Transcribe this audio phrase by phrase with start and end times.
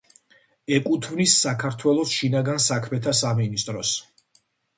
[0.77, 3.95] ეკუთვნის საქართველოს შინაგან საქმეთა სამინისტროს.